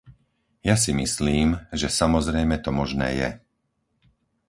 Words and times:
Ja 0.69 0.73
si 0.83 0.91
myslím, 1.03 1.47
že 1.79 1.85
samozrejme 2.01 2.55
to 2.65 2.71
možné 2.79 3.07
je. 3.21 3.29